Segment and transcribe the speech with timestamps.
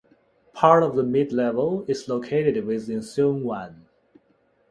[0.53, 3.85] Part of the Mid-Levels is located within Sheung Wan.